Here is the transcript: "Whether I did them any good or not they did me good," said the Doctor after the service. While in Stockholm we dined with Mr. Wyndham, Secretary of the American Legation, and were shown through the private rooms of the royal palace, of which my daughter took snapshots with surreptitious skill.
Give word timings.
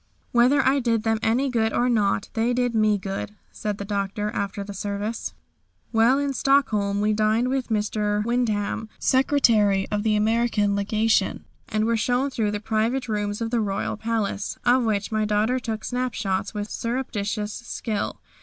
"Whether 0.31 0.65
I 0.67 0.79
did 0.79 1.03
them 1.03 1.19
any 1.21 1.47
good 1.47 1.71
or 1.73 1.87
not 1.87 2.29
they 2.33 2.55
did 2.55 2.73
me 2.73 2.97
good," 2.97 3.35
said 3.51 3.77
the 3.77 3.85
Doctor 3.85 4.31
after 4.31 4.63
the 4.63 4.73
service. 4.73 5.35
While 5.91 6.17
in 6.17 6.33
Stockholm 6.33 7.01
we 7.01 7.13
dined 7.13 7.49
with 7.49 7.67
Mr. 7.69 8.25
Wyndham, 8.25 8.89
Secretary 8.97 9.87
of 9.91 10.01
the 10.01 10.15
American 10.15 10.75
Legation, 10.75 11.45
and 11.69 11.85
were 11.85 11.97
shown 11.97 12.31
through 12.31 12.49
the 12.49 12.59
private 12.59 13.07
rooms 13.07 13.41
of 13.41 13.51
the 13.51 13.61
royal 13.61 13.95
palace, 13.95 14.57
of 14.65 14.85
which 14.85 15.11
my 15.11 15.23
daughter 15.23 15.59
took 15.59 15.83
snapshots 15.85 16.51
with 16.51 16.71
surreptitious 16.71 17.53
skill. 17.53 18.19